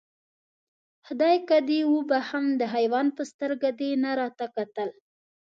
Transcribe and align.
خدایکه 1.05 1.57
دې 1.69 1.79
وبښم، 1.93 2.45
د 2.59 2.61
حیوان 2.73 3.07
په 3.17 3.23
سترګه 3.31 3.69
دې 3.79 3.89
نه 4.03 4.11
راته 4.19 4.45
کتل. 4.55 4.89